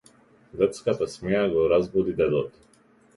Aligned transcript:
Детската 0.61 1.07
смеа 1.15 1.43
го 1.51 1.65
разбуди 1.73 2.17
дедото. 2.23 2.65